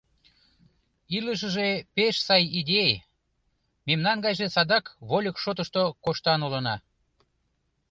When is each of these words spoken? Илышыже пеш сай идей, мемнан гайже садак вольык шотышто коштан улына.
Илышыже 1.17 1.69
пеш 1.95 2.15
сай 2.27 2.43
идей, 2.59 2.93
мемнан 3.87 4.17
гайже 4.25 4.47
садак 4.55 4.85
вольык 5.09 5.37
шотышто 5.43 5.81
коштан 6.03 6.39
улына. 6.47 6.75